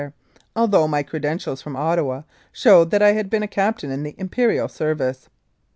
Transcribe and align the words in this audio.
although 0.55 0.87
my 0.87 1.03
credentials 1.03 1.61
from 1.61 1.75
Ottawa 1.75 2.23
showed 2.51 2.89
that 2.89 3.03
I 3.03 3.11
had 3.11 3.29
been 3.29 3.43
a 3.43 3.47
captain 3.47 3.91
in 3.91 4.01
the 4.01 4.15
Imperial 4.17 4.67
Service. 4.67 5.29